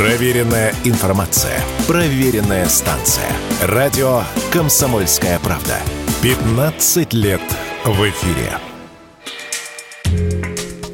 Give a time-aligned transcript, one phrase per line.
[0.00, 1.60] Проверенная информация.
[1.86, 3.30] Проверенная станция.
[3.60, 5.76] Радио «Комсомольская правда».
[6.22, 7.42] 15 лет
[7.84, 8.50] в эфире.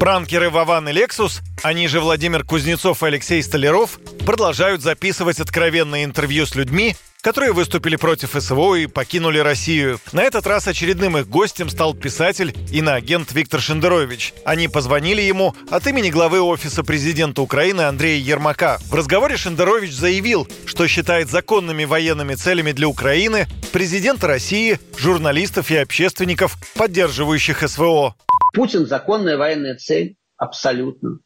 [0.00, 6.44] Пранкеры Вован и Лексус, они же Владимир Кузнецов и Алексей Столяров, продолжают записывать откровенные интервью
[6.44, 6.96] с людьми,
[7.26, 9.98] которые выступили против СВО и покинули Россию.
[10.12, 14.32] На этот раз очередным их гостем стал писатель и иноагент Виктор Шендерович.
[14.44, 18.78] Они позвонили ему от имени главы Офиса президента Украины Андрея Ермака.
[18.88, 25.76] В разговоре Шендерович заявил, что считает законными военными целями для Украины президента России, журналистов и
[25.78, 28.14] общественников, поддерживающих СВО.
[28.54, 31.18] Путин законная военная цель, абсолютно.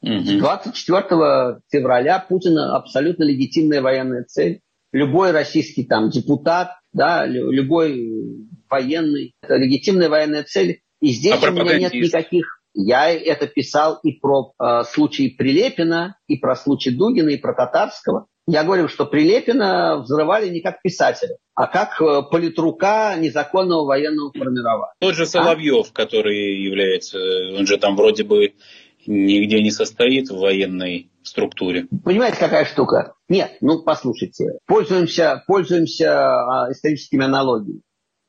[0.00, 0.38] Угу.
[0.38, 4.62] 24 февраля Путина абсолютно легитимная военная цель.
[4.96, 10.80] Любой российский там депутат, да, любой военный, это легитимная военная цель.
[11.00, 16.18] И здесь а у меня нет никаких я это писал и про э, случай Прилепина,
[16.28, 18.26] и про случай Дугина, и про Татарского.
[18.46, 24.92] Я говорю, что Прилепина взрывали не как писателя, а как э, политрука незаконного военного формирования.
[25.00, 25.94] Тот же Соловьев, а?
[25.94, 27.18] который является,
[27.58, 28.52] он же там вроде бы
[29.06, 31.86] нигде не состоит в военной структуре.
[32.04, 33.14] Понимаете, какая штука?
[33.28, 37.82] Нет, ну послушайте, пользуемся, пользуемся а, историческими аналогиями.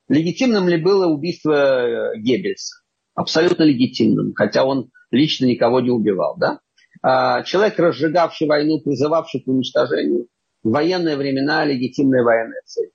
[0.09, 2.78] Легитимным ли было убийство э, Геббельса?
[3.14, 6.59] Абсолютно легитимным, хотя он лично никого не убивал, да?
[7.02, 10.28] А, человек, разжигавший войну, призывавший к уничтожению,
[10.64, 12.92] в военные времена легитимная военная цель.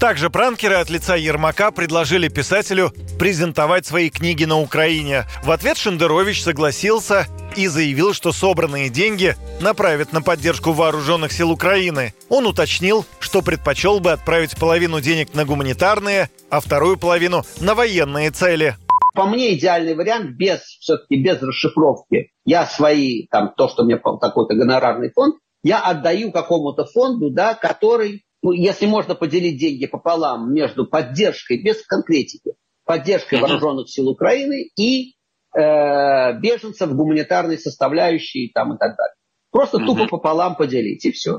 [0.00, 5.24] Также пранкеры от лица Ермака предложили писателю презентовать свои книги на Украине.
[5.42, 12.14] В ответ Шендерович согласился и заявил, что собранные деньги направят на поддержку вооруженных сил Украины.
[12.28, 18.30] Он уточнил, что предпочел бы отправить половину денег на гуманитарные, а вторую половину на военные
[18.30, 18.76] цели
[19.18, 22.30] по мне идеальный вариант без все-таки без расшифровки.
[22.44, 28.22] Я свои, там, то, что меня такой-то гонорарный фонд, я отдаю какому-то фонду, да, который,
[28.42, 32.54] ну, если можно поделить деньги пополам между поддержкой, без конкретики,
[32.84, 35.14] поддержкой вооруженных сил Украины и
[35.56, 39.14] э, беженцев, гуманитарной составляющей там, и так далее.
[39.50, 41.37] Просто тупо пополам поделить, и все.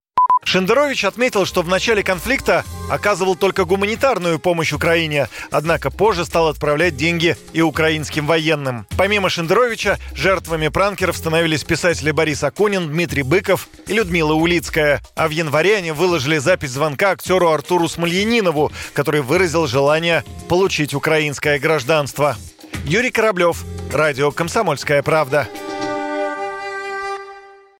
[0.49, 6.97] Шендерович отметил, что в начале конфликта оказывал только гуманитарную помощь Украине, однако позже стал отправлять
[6.97, 8.87] деньги и украинским военным.
[8.97, 15.03] Помимо Шендеровича, жертвами пранкеров становились писатели Борис Акунин, Дмитрий Быков и Людмила Улицкая.
[15.15, 21.59] А в январе они выложили запись звонка актеру Артуру Смольянинову, который выразил желание получить украинское
[21.59, 22.35] гражданство.
[22.85, 25.47] Юрий Кораблев, Радио «Комсомольская правда».